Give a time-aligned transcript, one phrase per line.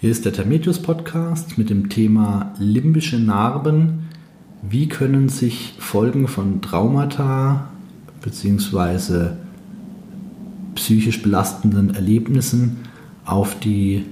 [0.00, 4.06] Hier ist der Termetius Podcast mit dem Thema limbische Narben.
[4.62, 7.66] Wie können sich Folgen von Traumata
[8.22, 9.30] bzw.
[10.76, 12.76] psychisch belastenden Erlebnissen
[13.24, 14.04] auf die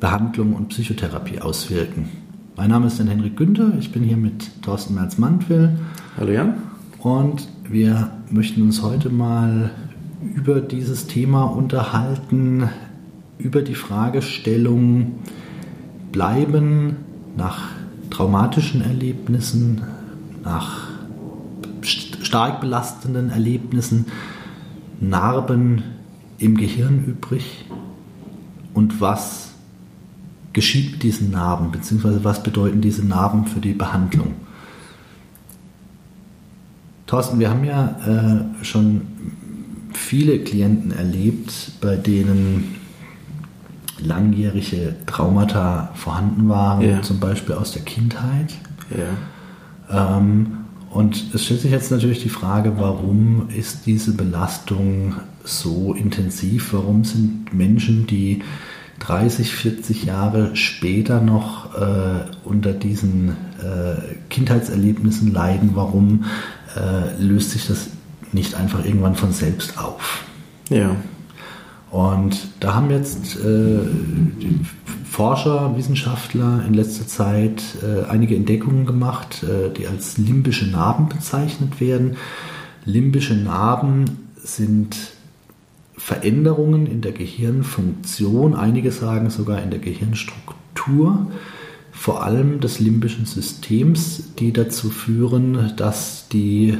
[0.00, 2.08] Behandlung und Psychotherapie auswirken?
[2.56, 5.78] Mein Name ist dann Henrik Günther, ich bin hier mit Thorsten Merz-Mantwill.
[6.16, 6.54] Hallo Jan.
[6.98, 9.70] Und wir möchten uns heute mal
[10.34, 12.68] über dieses Thema unterhalten,
[13.40, 15.20] über die Fragestellung,
[16.12, 16.96] bleiben
[17.36, 17.70] nach
[18.10, 19.82] traumatischen Erlebnissen,
[20.44, 20.88] nach
[21.82, 24.06] stark belastenden Erlebnissen
[25.00, 25.82] Narben
[26.38, 27.64] im Gehirn übrig
[28.74, 29.50] und was
[30.52, 34.34] geschieht mit diesen Narben, beziehungsweise was bedeuten diese Narben für die Behandlung.
[37.06, 39.02] Thorsten, wir haben ja äh, schon
[39.92, 42.76] viele Klienten erlebt, bei denen
[44.04, 47.02] langjährige Traumata vorhanden waren, ja.
[47.02, 48.54] zum Beispiel aus der Kindheit.
[48.90, 50.16] Ja.
[50.18, 50.58] Ähm,
[50.90, 56.72] und es stellt sich jetzt natürlich die Frage, warum ist diese Belastung so intensiv?
[56.72, 58.42] Warum sind Menschen, die
[58.98, 66.24] 30, 40 Jahre später noch äh, unter diesen äh, Kindheitserlebnissen leiden, warum
[66.76, 67.90] äh, löst sich das
[68.32, 70.24] nicht einfach irgendwann von selbst auf?
[70.68, 70.96] Ja.
[71.90, 73.80] Und da haben jetzt äh,
[75.04, 81.80] Forscher, Wissenschaftler in letzter Zeit äh, einige Entdeckungen gemacht, äh, die als limbische Narben bezeichnet
[81.80, 82.16] werden.
[82.84, 84.04] Limbische Narben
[84.36, 84.96] sind
[85.96, 91.26] Veränderungen in der Gehirnfunktion, einige sagen sogar in der Gehirnstruktur,
[91.92, 96.78] vor allem des limbischen Systems, die dazu führen, dass die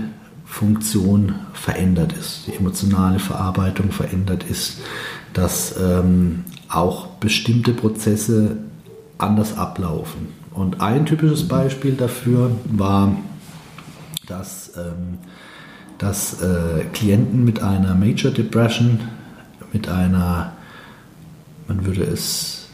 [0.51, 4.81] Funktion verändert ist, die emotionale Verarbeitung verändert ist,
[5.33, 8.56] dass ähm, auch bestimmte Prozesse
[9.17, 10.27] anders ablaufen.
[10.53, 13.17] Und ein typisches Beispiel dafür war,
[14.27, 15.19] dass, ähm,
[15.99, 18.99] dass äh, Klienten mit einer Major Depression,
[19.72, 20.53] mit einer,
[21.69, 22.67] man würde es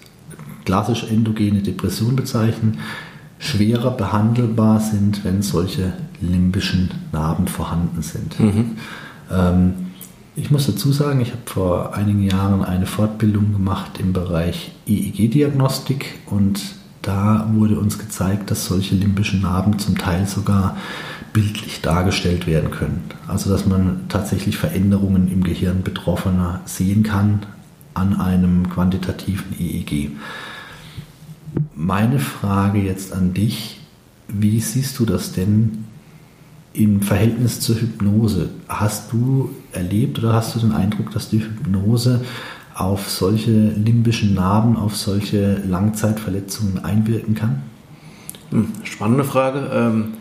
[0.64, 2.78] klassisch endogene Depression bezeichnen,
[3.38, 8.38] schwerer behandelbar sind, wenn solche limbischen Narben vorhanden sind.
[8.38, 8.76] Mhm.
[9.30, 9.74] Ähm,
[10.34, 16.18] ich muss dazu sagen, ich habe vor einigen Jahren eine Fortbildung gemacht im Bereich EEG-Diagnostik
[16.26, 16.60] und
[17.00, 20.76] da wurde uns gezeigt, dass solche limbischen Narben zum Teil sogar
[21.32, 23.02] bildlich dargestellt werden können.
[23.28, 27.46] Also dass man tatsächlich Veränderungen im Gehirn Betroffener sehen kann
[27.94, 30.10] an einem quantitativen EEG.
[31.74, 33.80] Meine Frage jetzt an dich,
[34.28, 35.85] wie siehst du das denn
[36.76, 38.50] im Verhältnis zur Hypnose?
[38.68, 42.24] Hast du erlebt oder hast du den Eindruck, dass die Hypnose
[42.74, 47.62] auf solche limbischen Narben, auf solche Langzeitverletzungen einwirken kann?
[48.50, 49.70] Hm, spannende Frage.
[49.72, 50.14] Ähm,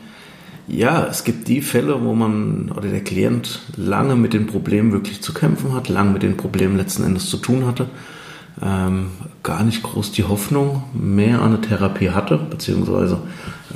[0.67, 5.22] ja, es gibt die Fälle, wo man oder der Klient lange mit den Problemen wirklich
[5.22, 7.87] zu kämpfen hat, lange mit den Problemen letzten Endes zu tun hatte
[8.61, 9.11] ähm,
[9.43, 13.19] gar nicht groß die Hoffnung mehr an eine Therapie hatte, beziehungsweise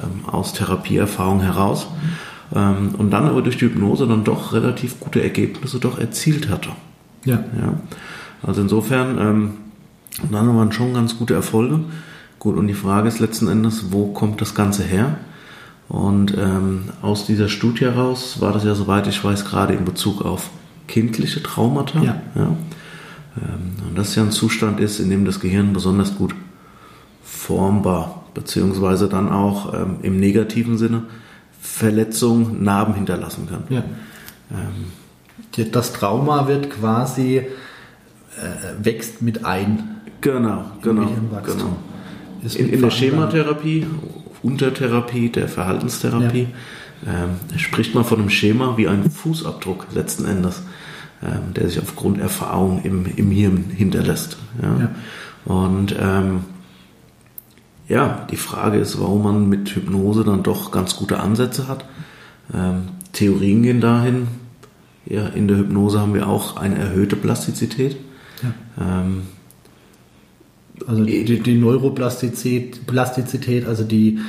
[0.02, 1.88] ähm, aus Therapieerfahrung heraus.
[2.56, 6.70] Ähm, und dann aber durch die Hypnose dann doch relativ gute Ergebnisse doch erzielt hatte.
[7.26, 7.44] Ja.
[7.60, 7.74] ja.
[8.42, 9.52] Also insofern, ähm,
[10.32, 11.82] dann waren schon ganz gute Erfolge.
[12.40, 15.18] Gut, und die Frage ist letzten Endes, wo kommt das Ganze her?
[15.90, 20.24] Und ähm, aus dieser Studie heraus war das ja, soweit ich weiß, gerade in Bezug
[20.24, 20.50] auf
[20.88, 22.02] kindliche Traumata.
[22.02, 22.22] Ja.
[22.36, 22.56] ja
[23.38, 26.36] ähm, und das ja ein Zustand ist, in dem das Gehirn besonders gut
[27.24, 31.04] formbar, beziehungsweise dann auch ähm, im negativen Sinne
[31.62, 33.64] Verletzungen, Narben hinterlassen kann.
[33.70, 33.84] Ja.
[34.52, 34.92] Ähm,
[35.72, 37.46] das Trauma wird quasi äh,
[38.84, 40.02] wächst mit ein.
[40.22, 41.08] Genau, genau,
[41.46, 41.78] genau.
[42.42, 43.86] In, in der Schematherapie,
[44.42, 46.48] Untertherapie, der Verhaltenstherapie,
[47.06, 47.24] ja.
[47.24, 50.64] ähm, spricht man von einem Schema wie einem Fußabdruck letzten Endes.
[51.22, 54.38] Ähm, der sich aufgrund Erfahrung im, im Hirn hinterlässt.
[54.62, 54.80] Ja?
[54.80, 54.90] ja.
[55.44, 56.46] Und ähm,
[57.90, 61.86] ja, die Frage ist, warum man mit Hypnose dann doch ganz gute Ansätze hat.
[62.54, 62.84] Ähm,
[63.14, 64.28] Theorien gehen dahin.
[65.06, 67.98] Ja, in der Hypnose haben wir auch eine erhöhte Plastizität.
[68.44, 69.02] Ja.
[69.02, 69.24] Ähm,
[70.88, 74.20] also die, die Neuroplastizität, Plastizität, also die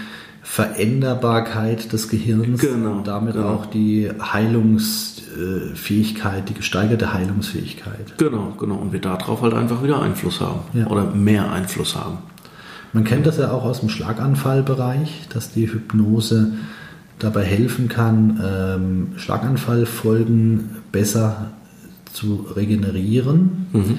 [0.42, 3.50] Veränderbarkeit des Gehirns genau, und damit genau.
[3.50, 8.16] auch die Heilungsfähigkeit, die gesteigerte Heilungsfähigkeit.
[8.18, 8.76] Genau, genau.
[8.76, 10.86] Und wir darauf halt einfach wieder Einfluss haben ja.
[10.86, 12.18] oder mehr Einfluss haben.
[12.92, 16.52] Man kennt das ja auch aus dem Schlaganfallbereich, dass die Hypnose
[17.18, 21.50] dabei helfen kann, ähm, Schlaganfallfolgen besser
[22.12, 23.66] zu regenerieren.
[23.72, 23.98] Mhm.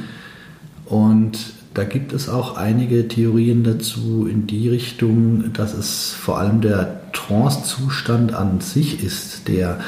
[0.85, 1.37] Und
[1.73, 7.11] da gibt es auch einige Theorien dazu in die Richtung, dass es vor allem der
[7.13, 9.79] Trance-Zustand an sich ist, der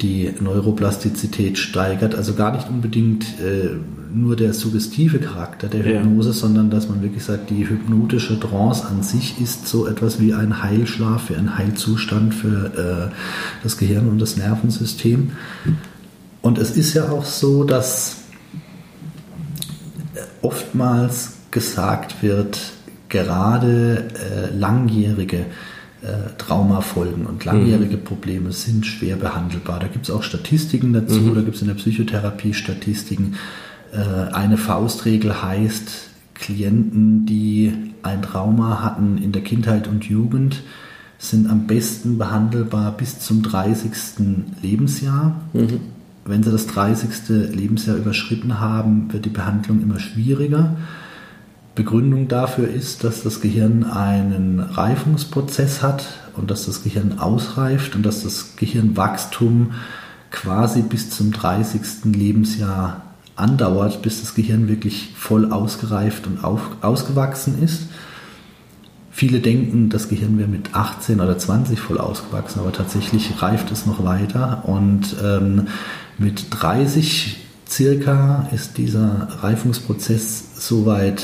[0.00, 2.14] die Neuroplastizität steigert.
[2.14, 3.70] Also gar nicht unbedingt äh,
[4.12, 6.34] nur der suggestive Charakter der Hypnose, ja.
[6.34, 10.62] sondern dass man wirklich sagt, die hypnotische Trance an sich ist so etwas wie ein
[10.62, 13.14] Heilschlaf, wie ein Heilzustand für äh,
[13.62, 15.32] das Gehirn und das Nervensystem.
[16.42, 18.16] Und es ist ja auch so, dass
[20.40, 22.72] oftmals gesagt wird,
[23.08, 25.44] gerade äh, langjährige äh,
[26.38, 28.04] Traumafolgen und langjährige mhm.
[28.04, 29.80] Probleme sind schwer behandelbar.
[29.80, 31.34] Da gibt es auch Statistiken dazu, mhm.
[31.34, 33.34] da gibt es in der Psychotherapie Statistiken.
[33.92, 37.72] Äh, eine Faustregel heißt, Klienten, die
[38.02, 40.62] ein Trauma hatten in der Kindheit und Jugend,
[41.18, 43.90] sind am besten behandelbar bis zum 30.
[44.62, 45.40] Lebensjahr.
[45.52, 45.80] Mhm.
[46.24, 47.54] Wenn sie das 30.
[47.54, 50.76] Lebensjahr überschritten haben, wird die Behandlung immer schwieriger.
[51.78, 56.04] Begründung dafür ist, dass das Gehirn einen Reifungsprozess hat
[56.36, 59.74] und dass das Gehirn ausreift und dass das Gehirnwachstum
[60.32, 61.80] quasi bis zum 30.
[62.06, 63.02] Lebensjahr
[63.36, 67.84] andauert, bis das Gehirn wirklich voll ausgereift und auf, ausgewachsen ist.
[69.12, 73.86] Viele denken, das Gehirn wäre mit 18 oder 20 voll ausgewachsen, aber tatsächlich reift es
[73.86, 75.68] noch weiter und ähm,
[76.18, 77.36] mit 30
[77.68, 81.22] circa ist dieser Reifungsprozess soweit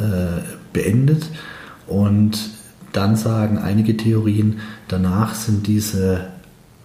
[0.00, 0.42] äh,
[0.72, 1.28] beendet.
[1.86, 2.38] Und
[2.92, 6.28] dann sagen einige Theorien, danach sind diese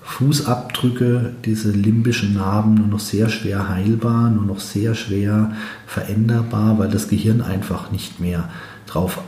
[0.02, 5.52] Fußabdrücke, diese limbischen Narben nur noch sehr schwer heilbar, nur noch sehr schwer
[5.86, 8.50] veränderbar, weil das Gehirn einfach nicht mehr
[8.88, 9.22] darauf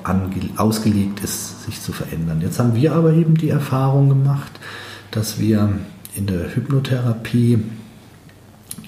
[0.58, 2.42] ausgelegt ist, sich zu verändern.
[2.42, 4.52] Jetzt haben wir aber eben die Erfahrung gemacht,
[5.12, 5.70] dass wir
[6.16, 7.60] in der Hypnotherapie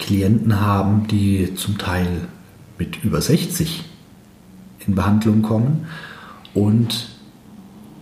[0.00, 2.08] Klienten haben, die zum Teil
[2.76, 3.84] mit über 60
[4.86, 5.86] in Behandlung kommen
[6.54, 7.08] und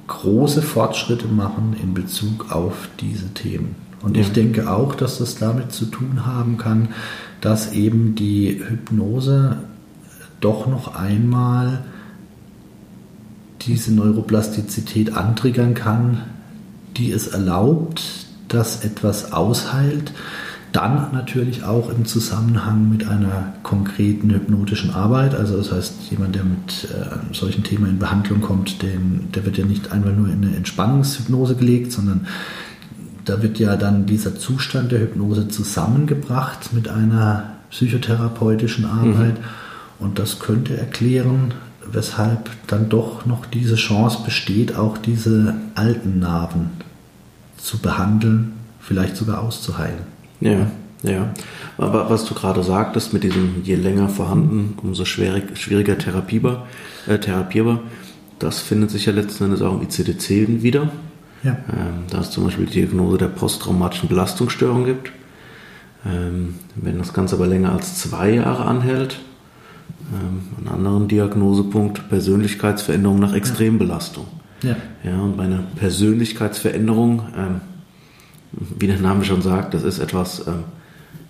[0.06, 3.76] große Fortschritte machen in Bezug auf diese Themen.
[4.02, 4.22] Und ja.
[4.22, 6.88] ich denke auch, dass das damit zu tun haben kann,
[7.40, 9.58] dass eben die Hypnose
[10.40, 11.84] doch noch einmal
[13.62, 16.24] diese Neuroplastizität antriggern kann,
[16.96, 18.02] die es erlaubt,
[18.48, 20.12] dass etwas ausheilt,
[20.72, 25.34] dann natürlich auch im Zusammenhang mit einer konkreten hypnotischen Arbeit.
[25.34, 29.58] Also das heißt, jemand, der mit äh, solchen Themen in Behandlung kommt, den, der wird
[29.58, 32.26] ja nicht einfach nur in eine Entspannungshypnose gelegt, sondern
[33.26, 39.38] da wird ja dann dieser Zustand der Hypnose zusammengebracht mit einer psychotherapeutischen Arbeit.
[39.38, 39.44] Mhm.
[40.06, 41.54] Und das könnte erklären,
[41.90, 46.70] weshalb dann doch noch diese Chance besteht, auch diese alten Narben
[47.58, 50.00] zu behandeln, vielleicht sogar auszuheilen.
[50.42, 50.70] Ja,
[51.02, 51.32] ja.
[51.78, 56.66] Aber was du gerade sagtest, mit diesem je länger vorhanden, umso schwierig, schwieriger therapierbar,
[57.06, 57.80] äh, therapierbar,
[58.38, 60.90] das findet sich ja letzten Endes auch im ICD-10 wieder.
[61.42, 61.56] Ja.
[61.72, 65.12] Ähm, da es zum Beispiel die Diagnose der posttraumatischen Belastungsstörung gibt.
[66.04, 69.20] Ähm, wenn das Ganze aber länger als zwei Jahre anhält,
[70.12, 74.26] ähm, einen anderen Diagnosepunkt, Persönlichkeitsveränderung nach Extrembelastung.
[74.62, 74.76] Ja.
[75.04, 77.60] ja und bei einer Persönlichkeitsveränderung ähm,
[78.52, 80.64] wie der Name schon sagt, das ist etwas ähm,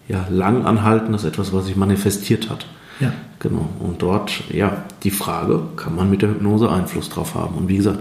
[0.08, 2.66] ja, lang anhaltendes, etwas, was sich manifestiert hat.
[3.00, 3.12] Ja.
[3.38, 3.69] Genau.
[3.80, 7.56] Und dort, ja, die Frage, kann man mit der Hypnose Einfluss drauf haben?
[7.56, 8.00] Und wie gesagt,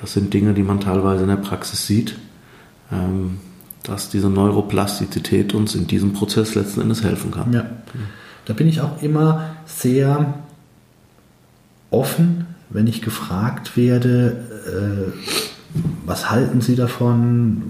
[0.00, 2.16] das sind Dinge, die man teilweise in der Praxis sieht,
[2.92, 3.38] ähm,
[3.82, 7.52] dass diese Neuroplastizität uns in diesem Prozess letzten Endes helfen kann.
[7.52, 7.66] Ja.
[8.44, 10.34] Da bin ich auch immer sehr
[11.90, 15.28] offen, wenn ich gefragt werde, äh,
[16.06, 17.62] was halten Sie davon?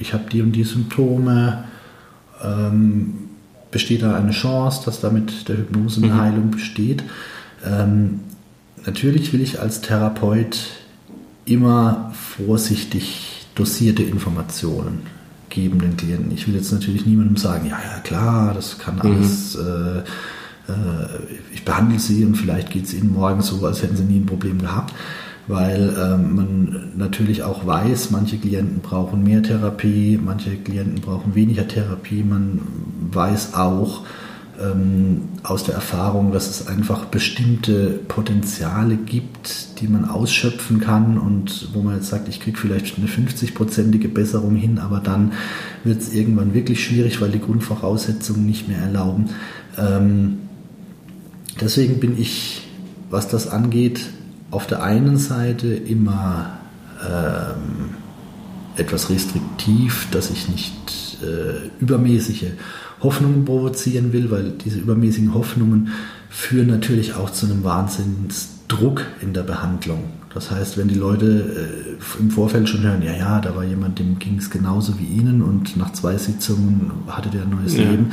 [0.00, 1.64] Ich habe die und die Symptome,
[2.42, 3.14] ähm,
[3.70, 6.20] besteht da eine Chance, dass damit der Hypnose eine mhm.
[6.20, 7.04] Heilung besteht.
[7.64, 8.20] Ähm,
[8.84, 10.58] natürlich will ich als Therapeut
[11.44, 15.02] immer vorsichtig dosierte Informationen
[15.50, 16.32] geben den Klienten.
[16.32, 19.00] Ich will jetzt natürlich niemandem sagen, ja, ja, klar, das kann mhm.
[19.02, 19.62] alles, mhm.
[19.62, 19.98] äh,
[20.72, 24.20] äh, ich behandle sie und vielleicht geht es ihnen morgen so, als hätten sie nie
[24.20, 24.94] ein Problem gehabt
[25.50, 31.66] weil ähm, man natürlich auch weiß, manche Klienten brauchen mehr Therapie, manche Klienten brauchen weniger
[31.66, 32.22] Therapie.
[32.22, 32.60] Man
[33.10, 34.04] weiß auch
[34.60, 41.70] ähm, aus der Erfahrung, dass es einfach bestimmte Potenziale gibt, die man ausschöpfen kann und
[41.72, 45.32] wo man jetzt sagt, ich kriege vielleicht eine 50-prozentige Besserung hin, aber dann
[45.82, 49.30] wird es irgendwann wirklich schwierig, weil die Grundvoraussetzungen nicht mehr erlauben.
[49.76, 50.38] Ähm,
[51.60, 52.68] deswegen bin ich,
[53.10, 54.02] was das angeht,
[54.50, 56.58] auf der einen Seite immer
[57.06, 57.90] ähm,
[58.76, 62.52] etwas restriktiv, dass ich nicht äh, übermäßige
[63.02, 65.88] Hoffnungen provozieren will, weil diese übermäßigen Hoffnungen
[66.28, 67.64] führen natürlich auch zu einem
[68.70, 70.04] Wahnsinnsdruck in der Behandlung.
[70.32, 73.98] Das heißt, wenn die Leute äh, im Vorfeld schon hören, ja, ja, da war jemand,
[73.98, 77.82] dem ging es genauso wie Ihnen und nach zwei Sitzungen hatte der ein neues ja.
[77.82, 78.12] Leben,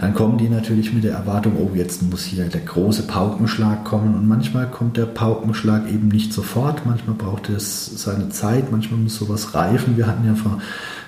[0.00, 4.14] dann kommen die natürlich mit der Erwartung, oh, jetzt muss hier der große Paukenschlag kommen.
[4.14, 9.16] Und manchmal kommt der Paukenschlag eben nicht sofort, manchmal braucht es seine Zeit, manchmal muss
[9.16, 9.96] sowas reifen.
[9.96, 10.60] Wir hatten ja vor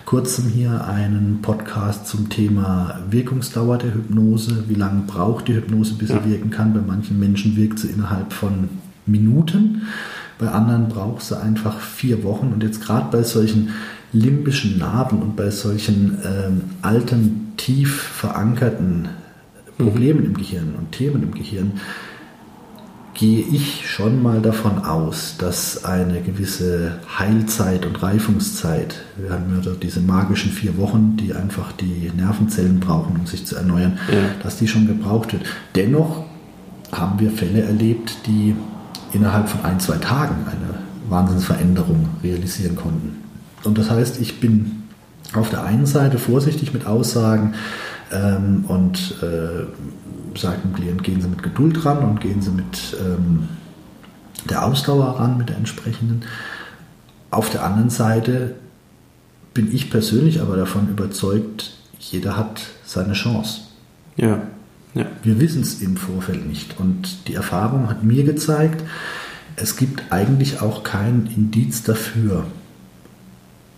[0.06, 4.64] kurzem hier einen Podcast zum Thema Wirkungsdauer der Hypnose.
[4.66, 6.20] Wie lange braucht die Hypnose, bis ja.
[6.20, 6.74] sie wirken kann?
[6.74, 8.70] Bei manchen Menschen wirkt sie innerhalb von
[9.08, 9.82] Minuten.
[10.38, 12.52] Bei anderen braucht sie einfach vier Wochen.
[12.52, 13.70] Und jetzt gerade bei solchen
[14.12, 19.08] limbischen Narben und bei solchen ähm, alten, tief verankerten
[19.76, 20.26] Problemen mhm.
[20.26, 21.72] im Gehirn und Themen im Gehirn,
[23.14, 29.72] gehe ich schon mal davon aus, dass eine gewisse Heilzeit und Reifungszeit, wir haben ja
[29.72, 34.18] diese magischen vier Wochen, die einfach die Nervenzellen brauchen, um sich zu erneuern, ja.
[34.44, 35.42] dass die schon gebraucht wird.
[35.74, 36.24] Dennoch
[36.92, 38.54] haben wir Fälle erlebt, die
[39.12, 43.22] innerhalb von ein, zwei Tagen eine Wahnsinnsveränderung realisieren konnten.
[43.64, 44.84] Und das heißt, ich bin
[45.34, 47.54] auf der einen Seite vorsichtig mit Aussagen
[48.12, 52.96] ähm, und äh, sage dem Klient, gehen Sie mit Geduld ran und gehen Sie mit
[53.00, 53.48] ähm,
[54.48, 56.22] der Ausdauer ran, mit der entsprechenden.
[57.30, 58.54] Auf der anderen Seite
[59.52, 63.62] bin ich persönlich aber davon überzeugt, jeder hat seine Chance.
[64.16, 64.40] Ja.
[64.94, 65.06] Ja.
[65.22, 66.78] Wir wissen es im Vorfeld nicht.
[66.78, 68.82] Und die Erfahrung hat mir gezeigt,
[69.56, 72.46] es gibt eigentlich auch kein Indiz dafür,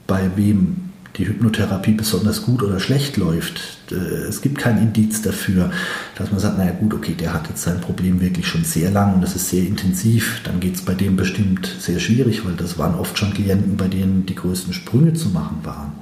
[0.07, 3.61] bei wem die Hypnotherapie besonders gut oder schlecht läuft.
[3.91, 5.71] Äh, es gibt kein Indiz dafür,
[6.17, 9.15] dass man sagt, naja gut, okay, der hat jetzt sein Problem wirklich schon sehr lang
[9.15, 10.41] und das ist sehr intensiv.
[10.45, 13.89] Dann geht es bei dem bestimmt sehr schwierig, weil das waren oft schon Klienten, bei
[13.89, 15.93] denen die größten Sprünge zu machen waren.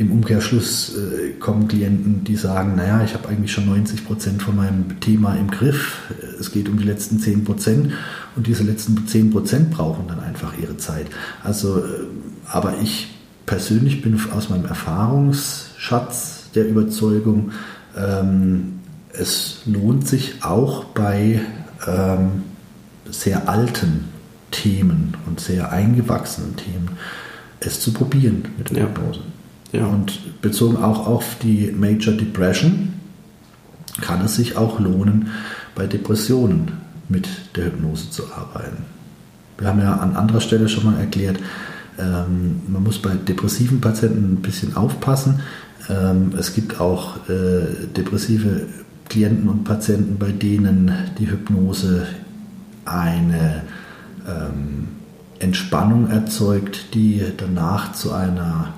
[0.00, 4.56] Im Umkehrschluss äh, kommen Klienten, die sagen, naja, ich habe eigentlich schon 90 Prozent von
[4.56, 6.10] meinem Thema im Griff.
[6.40, 7.92] Es geht um die letzten 10 Prozent
[8.34, 11.08] und diese letzten 10 Prozent brauchen dann einfach ihre Zeit.
[11.44, 11.82] Also, äh,
[12.46, 13.08] aber ich
[13.44, 17.50] persönlich bin aus meinem Erfahrungsschatz der Überzeugung,
[17.94, 18.80] ähm,
[19.12, 21.42] es lohnt sich auch bei
[21.86, 22.44] ähm,
[23.10, 24.06] sehr alten
[24.50, 26.88] Themen und sehr eingewachsenen Themen,
[27.60, 28.84] es zu probieren mit der ja.
[28.84, 29.20] Hypnose.
[29.72, 29.86] Ja.
[29.86, 32.94] Und bezogen auch auf die Major Depression
[34.00, 35.28] kann es sich auch lohnen,
[35.74, 36.72] bei Depressionen
[37.08, 38.84] mit der Hypnose zu arbeiten.
[39.58, 41.38] Wir haben ja an anderer Stelle schon mal erklärt,
[41.98, 45.40] ähm, man muss bei depressiven Patienten ein bisschen aufpassen.
[45.88, 48.66] Ähm, es gibt auch äh, depressive
[49.08, 52.06] Klienten und Patienten, bei denen die Hypnose
[52.84, 53.62] eine
[54.26, 54.88] ähm,
[55.40, 58.72] Entspannung erzeugt, die danach zu einer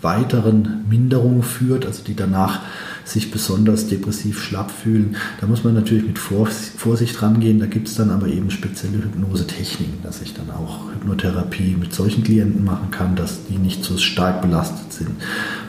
[0.00, 2.60] weiteren Minderung führt, also die danach
[3.04, 5.16] sich besonders depressiv schlapp fühlen.
[5.40, 7.58] Da muss man natürlich mit Vorsicht rangehen.
[7.58, 12.22] Da gibt es dann aber eben spezielle Hypnosetechniken, dass ich dann auch Hypnotherapie mit solchen
[12.22, 15.10] Klienten machen kann, dass die nicht so stark belastet sind.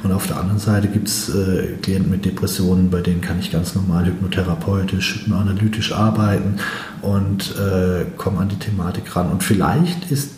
[0.03, 3.51] Und auf der anderen Seite gibt es äh, Klienten mit Depressionen, bei denen kann ich
[3.51, 6.55] ganz normal hypnotherapeutisch, hypnoanalytisch arbeiten
[7.01, 9.31] und äh, komme an die Thematik ran.
[9.31, 10.31] Und vielleicht ist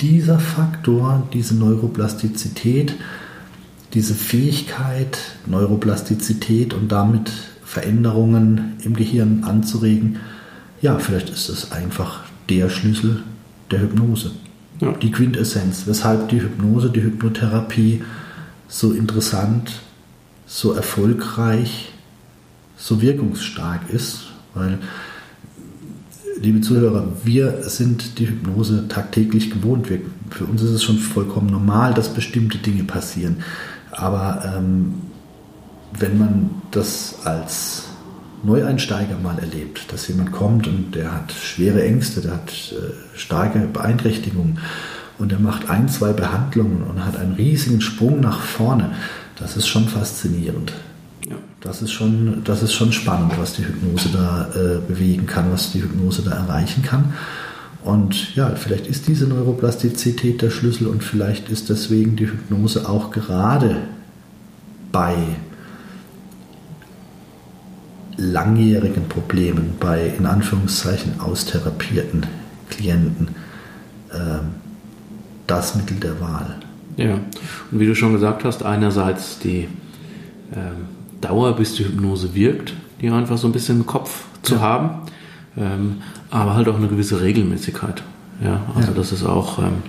[0.00, 2.94] dieser Faktor, diese Neuroplastizität,
[3.92, 7.30] diese Fähigkeit, Neuroplastizität und damit
[7.64, 10.18] Veränderungen im Gehirn anzuregen,
[10.80, 13.22] ja, vielleicht ist es einfach der Schlüssel
[13.70, 14.32] der Hypnose.
[14.80, 14.92] Ja.
[14.92, 18.02] Die Quintessenz, weshalb die Hypnose, die Hypnotherapie
[18.66, 19.72] so interessant,
[20.46, 21.92] so erfolgreich,
[22.76, 24.78] so wirkungsstark ist, weil
[26.40, 29.90] liebe Zuhörer, wir sind die Hypnose tagtäglich gewohnt.
[29.90, 33.36] Wir, für uns ist es schon vollkommen normal, dass bestimmte Dinge passieren.
[34.00, 34.94] Aber ähm,
[35.98, 37.84] wenn man das als
[38.42, 43.58] Neueinsteiger mal erlebt, dass jemand kommt und der hat schwere Ängste, der hat äh, starke
[43.58, 44.58] Beeinträchtigungen
[45.18, 48.92] und er macht ein, zwei Behandlungen und hat einen riesigen Sprung nach vorne,
[49.36, 50.72] das ist schon faszinierend.
[51.28, 51.36] Ja.
[51.60, 55.72] Das, ist schon, das ist schon spannend, was die Hypnose da äh, bewegen kann, was
[55.72, 57.12] die Hypnose da erreichen kann.
[57.84, 63.10] Und ja, vielleicht ist diese Neuroplastizität der Schlüssel und vielleicht ist deswegen die Hypnose auch
[63.10, 63.76] gerade
[64.92, 65.16] bei
[68.16, 72.26] langjährigen Problemen, bei in Anführungszeichen austherapierten
[72.68, 73.28] Klienten
[74.10, 74.40] äh,
[75.46, 76.56] das Mittel der Wahl.
[76.96, 77.14] Ja,
[77.70, 79.68] und wie du schon gesagt hast, einerseits die
[80.54, 80.86] ähm,
[81.20, 84.60] Dauer, bis die Hypnose wirkt, die einfach so ein bisschen im Kopf zu ja.
[84.60, 84.90] haben,
[85.56, 88.02] ähm, aber halt auch eine gewisse Regelmäßigkeit.
[88.42, 88.96] Ja, also ja.
[88.96, 89.82] das ist auch ähm,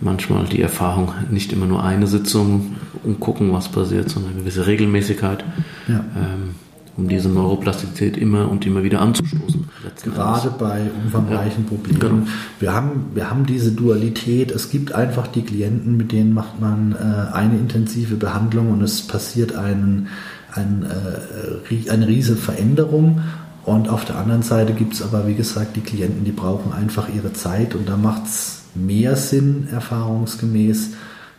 [0.00, 4.66] manchmal die Erfahrung, nicht immer nur eine Sitzung und gucken, was passiert, sondern eine gewisse
[4.66, 5.44] Regelmäßigkeit.
[5.88, 6.04] Ja.
[6.16, 6.54] Ähm,
[6.98, 9.68] um diese Neuroplastizität immer und immer wieder anzustoßen.
[10.02, 12.00] Gerade bei umfangreichen ja, Problemen.
[12.00, 12.26] Genau.
[12.58, 14.50] Wir, haben, wir haben diese Dualität.
[14.50, 19.02] Es gibt einfach die Klienten, mit denen macht man äh, eine intensive Behandlung und es
[19.02, 20.08] passiert ein,
[20.52, 23.20] ein, äh, eine riesige Veränderung.
[23.68, 27.10] Und auf der anderen Seite gibt es aber, wie gesagt, die Klienten, die brauchen einfach
[27.10, 30.92] ihre Zeit und da macht es mehr Sinn, erfahrungsgemäß,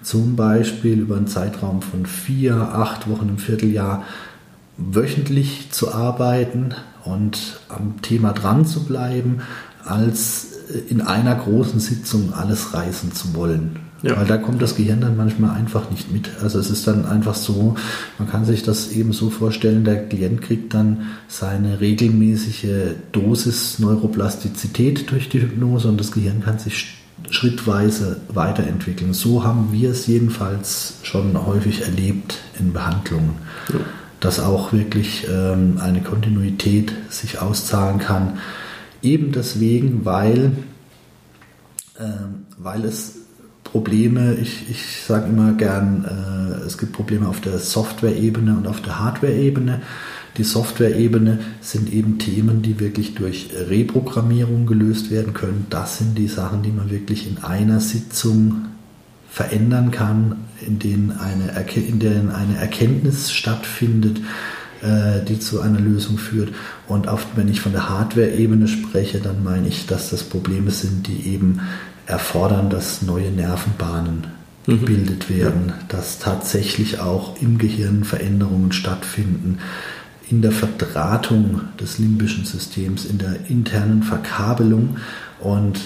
[0.04, 4.04] zum Beispiel über einen Zeitraum von vier, acht Wochen, im Vierteljahr
[4.78, 9.42] wöchentlich zu arbeiten und am Thema dran zu bleiben,
[9.84, 10.50] als
[10.88, 13.89] in einer großen Sitzung alles reißen zu wollen.
[14.02, 14.18] Ja.
[14.18, 16.30] Weil da kommt das Gehirn dann manchmal einfach nicht mit.
[16.42, 17.76] Also es ist dann einfach so,
[18.18, 25.12] man kann sich das eben so vorstellen, der Klient kriegt dann seine regelmäßige Dosis Neuroplastizität
[25.12, 26.96] durch die Hypnose und das Gehirn kann sich
[27.30, 29.14] schrittweise weiterentwickeln.
[29.14, 33.34] So haben wir es jedenfalls schon häufig erlebt in Behandlungen.
[33.72, 33.80] Ja
[34.20, 38.40] dass auch wirklich ähm, eine Kontinuität sich auszahlen kann.
[39.02, 40.52] Eben deswegen, weil,
[42.00, 43.19] ähm, weil es
[43.72, 48.82] Probleme, ich, ich sage immer gern, äh, es gibt Probleme auf der Software-Ebene und auf
[48.82, 49.82] der Hardware-Ebene.
[50.38, 55.68] Die Software-Ebene sind eben Themen, die wirklich durch Reprogrammierung gelöst werden können.
[55.70, 58.66] Das sind die Sachen, die man wirklich in einer Sitzung
[59.30, 60.36] verändern kann,
[60.66, 64.20] in denen eine, in denen eine Erkenntnis stattfindet,
[64.82, 66.54] äh, die zu einer Lösung führt.
[66.88, 71.08] Und oft, wenn ich von der Hardware-Ebene spreche, dann meine ich, dass das Probleme sind,
[71.08, 71.60] die eben
[72.10, 74.28] erfordern, dass neue Nervenbahnen
[74.66, 74.80] mhm.
[74.80, 79.60] gebildet werden, dass tatsächlich auch im Gehirn Veränderungen stattfinden,
[80.30, 84.98] in der Verdrahtung des limbischen Systems, in der internen Verkabelung
[85.40, 85.80] und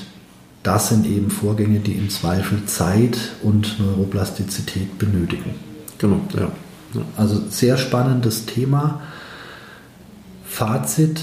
[0.63, 5.56] das sind eben Vorgänge, die im Zweifel Zeit und Neuroplastizität benötigen.
[5.98, 6.50] Genau, ja.
[6.94, 7.01] ja.
[7.18, 9.01] Also sehr spannendes Thema.
[10.46, 11.20] Fazit,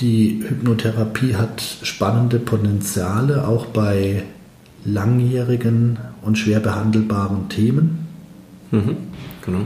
[0.00, 4.24] die Hypnotherapie hat spannende Potenziale, auch bei
[4.84, 8.06] langjährigen und schwer behandelbaren Themen.
[8.70, 8.96] Mhm,
[9.44, 9.60] genau.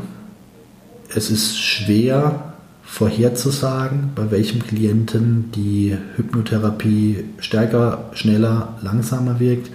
[1.14, 2.50] Es ist schwer,
[2.90, 9.70] vorherzusagen, bei welchem Klienten die Hypnotherapie stärker, schneller, langsamer wirkt.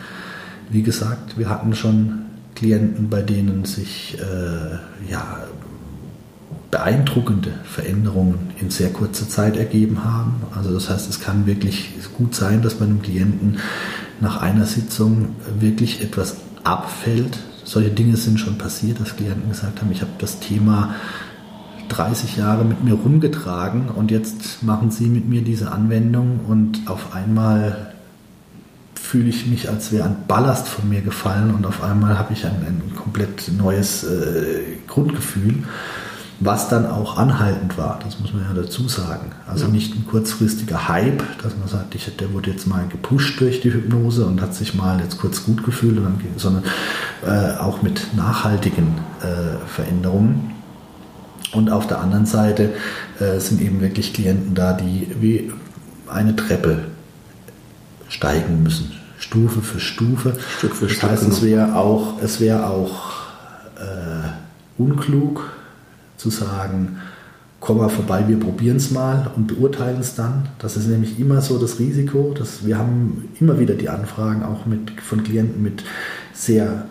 [0.69, 2.23] Wie gesagt, wir hatten schon
[2.55, 5.37] Klienten, bei denen sich äh, ja,
[6.71, 10.41] beeindruckende Veränderungen in sehr kurzer Zeit ergeben haben.
[10.55, 13.59] Also das heißt, es kann wirklich gut sein, dass bei einem Klienten
[14.19, 17.37] nach einer Sitzung wirklich etwas abfällt.
[17.63, 20.95] Solche Dinge sind schon passiert, dass Klienten gesagt haben, ich habe das Thema
[21.89, 27.13] 30 Jahre mit mir rumgetragen und jetzt machen sie mit mir diese Anwendung und auf
[27.13, 27.93] einmal
[28.95, 32.45] fühle ich mich, als wäre ein Ballast von mir gefallen und auf einmal habe ich
[32.45, 35.63] ein, ein komplett neues äh, Grundgefühl,
[36.39, 39.31] was dann auch anhaltend war, das muss man ja dazu sagen.
[39.47, 39.71] Also ja.
[39.71, 43.73] nicht ein kurzfristiger Hype, dass man sagt, ich, der wurde jetzt mal gepusht durch die
[43.73, 45.99] Hypnose und hat sich mal jetzt kurz gut gefühlt,
[46.37, 46.63] sondern
[47.25, 50.51] äh, auch mit nachhaltigen äh, Veränderungen.
[51.53, 52.73] Und auf der anderen Seite
[53.19, 55.53] äh, sind eben wirklich Klienten da, die wie
[56.07, 56.79] eine Treppe
[58.09, 60.35] steigen müssen, Stufe für Stufe.
[60.57, 61.09] Stück für das Stück.
[61.09, 61.47] heißt, es genau.
[61.47, 63.13] wäre auch, es wäre auch
[64.77, 65.54] unklug
[66.25, 66.97] zu sagen,
[67.59, 70.49] komm mal vorbei, wir probieren es mal und beurteilen es dann.
[70.59, 74.65] Das ist nämlich immer so das Risiko, dass wir haben immer wieder die Anfragen auch
[74.65, 75.83] mit, von Klienten mit
[76.33, 76.85] sehr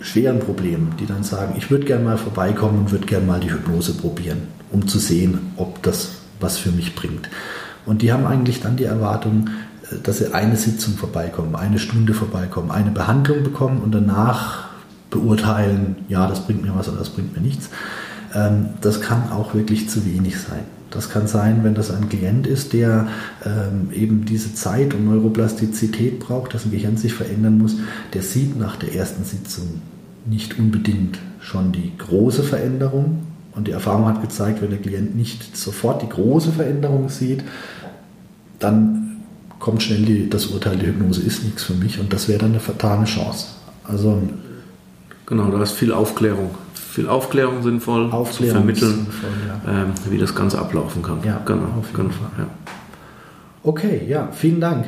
[0.00, 3.50] schweren Problemen, die dann sagen, ich würde gerne mal vorbeikommen und würde gerne mal die
[3.50, 7.28] Hypnose probieren, um zu sehen, ob das was für mich bringt.
[7.86, 9.50] Und die haben eigentlich dann die Erwartung,
[9.90, 14.66] äh, dass sie eine Sitzung vorbeikommen, eine Stunde vorbeikommen, eine Behandlung bekommen und danach
[15.10, 17.70] beurteilen, ja, das bringt mir was oder das bringt mir nichts.
[18.34, 20.64] Ähm, das kann auch wirklich zu wenig sein.
[20.90, 23.08] Das kann sein, wenn das ein Klient ist, der
[23.44, 27.76] ähm, eben diese Zeit und Neuroplastizität braucht, dass ein Gehirn sich verändern muss,
[28.14, 29.82] der sieht nach der ersten Sitzung
[30.24, 33.22] nicht unbedingt schon die große Veränderung.
[33.52, 37.42] Und die Erfahrung hat gezeigt, wenn der Klient nicht sofort die große Veränderung sieht,
[38.58, 39.16] dann
[39.58, 42.50] kommt schnell die, das Urteil, die Hypnose ist nichts für mich und das wäre dann
[42.50, 43.48] eine fatale Chance.
[43.84, 44.22] Also
[45.24, 46.50] genau, da ist viel Aufklärung
[46.96, 49.82] viel Aufklärung sinnvoll Aufklärung zu vermitteln, sinnvoll, ja.
[49.82, 51.18] ähm, wie das Ganze ablaufen kann.
[51.24, 51.66] Ja, genau.
[51.78, 52.30] Auf jeden genau, Fall.
[52.38, 52.46] Ja.
[53.62, 54.86] Okay, ja, vielen Dank.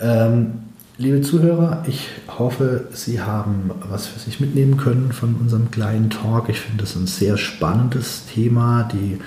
[0.00, 0.54] Ähm,
[0.98, 6.48] liebe Zuhörer, ich hoffe, Sie haben was für sich mitnehmen können von unserem kleinen Talk.
[6.48, 9.18] Ich finde das ein sehr spannendes Thema, die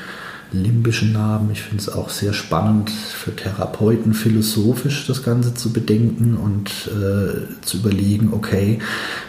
[0.52, 1.50] limbischen Narben.
[1.54, 7.62] Ich finde es auch sehr spannend für Therapeuten philosophisch das Ganze zu bedenken und äh,
[7.62, 8.80] zu überlegen, okay,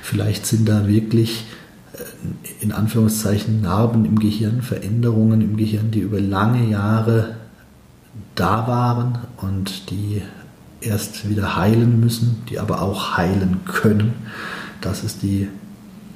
[0.02, 1.44] vielleicht sind da wirklich
[2.60, 7.36] in Anführungszeichen Narben im Gehirn, Veränderungen im Gehirn, die über lange Jahre
[8.34, 10.22] da waren und die
[10.80, 14.14] erst wieder heilen müssen, die aber auch heilen können.
[14.80, 15.48] Das ist die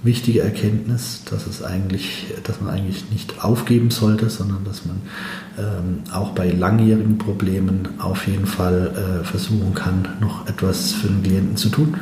[0.03, 5.01] wichtige Erkenntnis, dass es eigentlich, dass man eigentlich nicht aufgeben sollte, sondern dass man
[5.59, 11.23] ähm, auch bei langjährigen Problemen auf jeden Fall äh, versuchen kann, noch etwas für den
[11.23, 11.97] Klienten zu tun.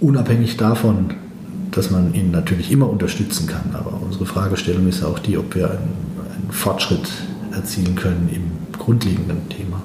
[0.00, 1.14] Unabhängig davon,
[1.76, 3.74] dass man ihn natürlich immer unterstützen kann.
[3.74, 5.94] Aber unsere Fragestellung ist auch die, ob wir einen,
[6.34, 7.08] einen Fortschritt
[7.52, 9.82] erzielen können im grundlegenden Thema.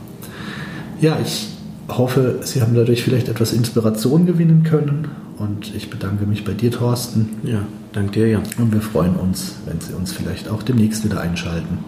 [0.99, 1.49] Ja, ich
[1.87, 6.71] hoffe, Sie haben dadurch vielleicht etwas Inspiration gewinnen können und ich bedanke mich bei dir,
[6.71, 7.29] Thorsten.
[7.43, 8.43] Ja, danke dir, Jan.
[8.57, 11.79] Und wir freuen uns, wenn Sie uns vielleicht auch demnächst wieder einschalten.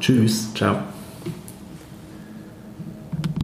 [0.00, 0.52] Tschüss.
[0.54, 0.76] Ciao.